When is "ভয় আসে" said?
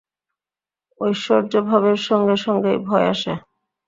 2.87-3.33